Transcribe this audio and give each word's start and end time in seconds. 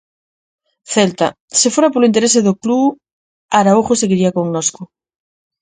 Celta: 0.93 1.27
Se 1.59 1.67
fora 1.75 1.91
polo 1.91 2.09
interese 2.09 2.39
do 2.47 2.57
club, 2.63 2.87
Araújo 3.59 3.93
seguiría 4.01 4.35
connosco. 4.37 4.81